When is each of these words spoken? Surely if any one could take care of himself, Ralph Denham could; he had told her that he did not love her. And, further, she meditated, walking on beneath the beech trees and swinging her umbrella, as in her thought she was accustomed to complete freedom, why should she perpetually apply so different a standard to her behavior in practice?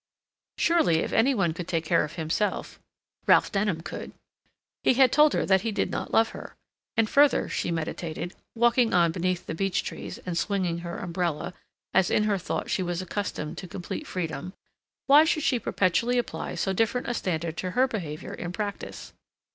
Surely 0.57 0.95
if 1.01 1.13
any 1.13 1.35
one 1.35 1.53
could 1.53 1.67
take 1.67 1.85
care 1.85 2.03
of 2.03 2.13
himself, 2.13 2.79
Ralph 3.27 3.51
Denham 3.51 3.81
could; 3.81 4.13
he 4.81 4.95
had 4.95 5.11
told 5.11 5.33
her 5.33 5.45
that 5.45 5.61
he 5.61 5.71
did 5.71 5.91
not 5.91 6.11
love 6.11 6.29
her. 6.29 6.55
And, 6.97 7.07
further, 7.07 7.47
she 7.47 7.69
meditated, 7.69 8.33
walking 8.55 8.95
on 8.95 9.11
beneath 9.11 9.45
the 9.45 9.53
beech 9.53 9.83
trees 9.83 10.17
and 10.25 10.35
swinging 10.35 10.79
her 10.79 10.97
umbrella, 10.97 11.53
as 11.93 12.09
in 12.09 12.23
her 12.23 12.39
thought 12.39 12.67
she 12.71 12.81
was 12.81 13.03
accustomed 13.03 13.59
to 13.59 13.67
complete 13.67 14.07
freedom, 14.07 14.53
why 15.05 15.23
should 15.23 15.43
she 15.43 15.59
perpetually 15.59 16.17
apply 16.17 16.55
so 16.55 16.73
different 16.73 17.07
a 17.07 17.13
standard 17.13 17.55
to 17.57 17.69
her 17.77 17.87
behavior 17.87 18.33
in 18.33 18.51
practice? 18.51 19.13